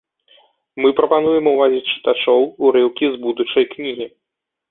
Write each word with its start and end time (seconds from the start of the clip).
Мы 0.83 0.89
прапануем 0.99 1.49
увазе 1.51 1.79
чытачоў 1.91 2.41
урыўкі 2.69 3.05
з 3.13 3.23
будучай 3.29 3.63
кнігі. 3.77 4.05